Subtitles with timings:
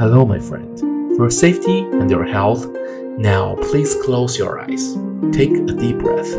[0.00, 0.80] Hello, my friend.
[1.18, 2.66] For safety and your health,
[3.18, 4.96] now please close your eyes.
[5.30, 6.32] Take a deep breath,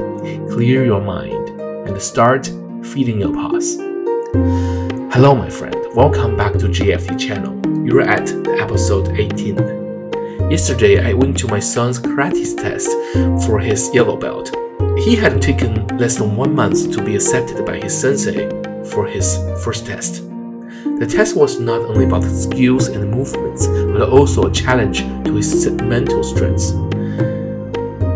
[0.49, 1.47] clear your mind,
[1.87, 2.47] and start
[2.81, 3.75] feeding your pulse.
[5.13, 5.75] Hello, my friend.
[5.93, 7.53] Welcome back to JFT channel.
[7.85, 10.49] You're at episode 18.
[10.49, 12.89] Yesterday, I went to my son's karate test
[13.45, 14.55] for his yellow belt.
[14.97, 18.49] He had taken less than one month to be accepted by his sensei
[18.85, 20.30] for his first test.
[20.83, 25.69] The test was not only about skills and movements, but also a challenge to his
[25.81, 26.71] mental strength.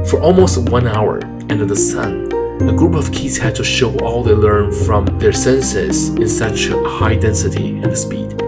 [0.10, 4.24] For almost one hour under the sun, a group of kids had to show all
[4.24, 8.42] they learned from their senseis in such high density and speed.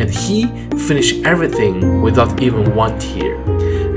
[0.00, 3.36] And he finished everything without even one tear.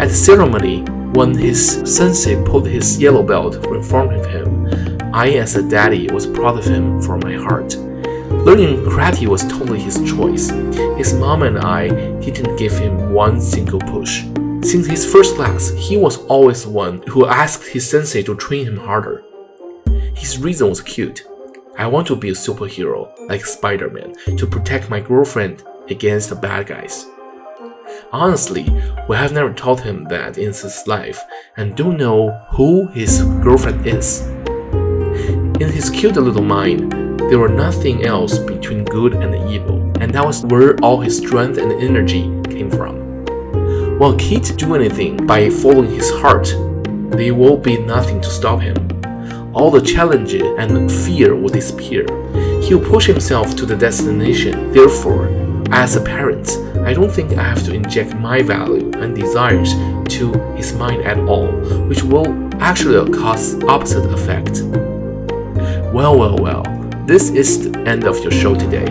[0.02, 0.84] At the ceremony,
[1.14, 4.68] when his sensei pulled his yellow belt in front of him,
[5.14, 7.76] I, as a daddy, was proud of him from my heart.
[8.46, 10.50] Learning karate was totally his choice.
[10.98, 14.24] His mom and I didn't give him one single push.
[14.62, 18.66] Since his first class, he was always the one who asked his sensei to train
[18.66, 19.24] him harder.
[20.16, 21.24] His reason was cute.
[21.78, 26.36] I want to be a superhero, like Spider Man, to protect my girlfriend against the
[26.36, 27.06] bad guys.
[28.12, 28.64] Honestly,
[29.08, 31.22] we have never taught him that in his life
[31.58, 34.22] and don't know who his girlfriend is.
[35.62, 40.26] In his cute little mind, there was nothing else between good and evil, and that
[40.26, 43.26] was where all his strength and energy came from.
[44.00, 46.48] While Kate do anything by following his heart,
[47.12, 48.78] there will be nothing to stop him.
[49.54, 52.06] All the challenges and fear will disappear.
[52.62, 54.72] He will push himself to the destination.
[54.72, 55.28] Therefore,
[55.72, 56.50] as a parent,
[56.86, 59.74] I don't think I have to inject my value and desires
[60.16, 61.52] to his mind at all,
[61.88, 62.28] which will
[62.62, 64.62] actually cause opposite effect.
[65.94, 66.79] Well, well, well.
[67.10, 68.86] This is the end of your show today.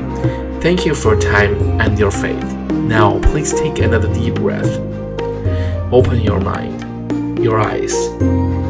[0.60, 2.42] Thank you for your time and your faith.
[2.72, 4.76] Now, please take another deep breath.
[5.92, 7.94] Open your mind, your eyes,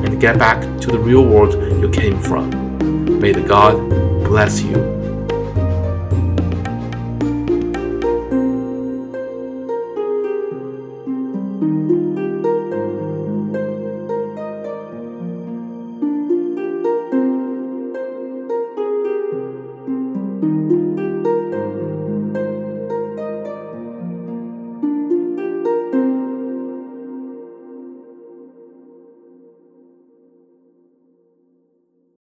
[0.04, 2.50] and get back to the real world you came from.
[3.20, 3.78] May the God
[4.22, 4.97] bless you